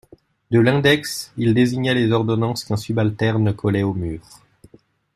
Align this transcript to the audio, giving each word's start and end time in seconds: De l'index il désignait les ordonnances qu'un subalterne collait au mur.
De 0.49 0.59
l'index 0.59 1.31
il 1.37 1.53
désignait 1.53 1.93
les 1.93 2.11
ordonnances 2.11 2.63
qu'un 2.63 2.75
subalterne 2.75 3.53
collait 3.53 3.83
au 3.83 3.93
mur. 3.93 4.23